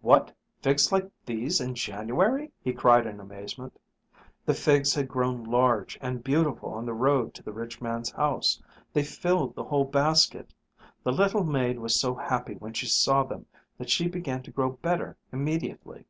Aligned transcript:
"What, 0.00 0.34
figs 0.60 0.90
like 0.90 1.08
these 1.24 1.60
in 1.60 1.76
January!" 1.76 2.50
he 2.60 2.72
cried 2.72 3.06
in 3.06 3.20
amazement. 3.20 3.78
The 4.44 4.52
figs 4.52 4.92
had 4.92 5.06
grown 5.06 5.44
large 5.44 5.96
and 6.00 6.24
beautiful 6.24 6.70
on 6.74 6.84
the 6.84 6.92
road 6.92 7.32
to 7.34 7.44
the 7.44 7.52
rich 7.52 7.80
man's 7.80 8.10
house. 8.10 8.60
They 8.92 9.04
filled 9.04 9.54
the 9.54 9.62
whole 9.62 9.84
basket. 9.84 10.52
The 11.04 11.12
little 11.12 11.44
maid 11.44 11.78
was 11.78 11.94
so 11.94 12.12
happy 12.16 12.54
when 12.54 12.72
she 12.72 12.86
saw 12.86 13.22
them 13.22 13.46
that 13.78 13.88
she 13.88 14.08
began 14.08 14.42
to 14.42 14.50
grow 14.50 14.70
better 14.70 15.16
immediately. 15.30 16.06